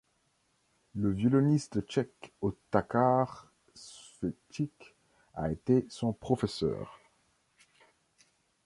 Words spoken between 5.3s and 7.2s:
a été son professeur.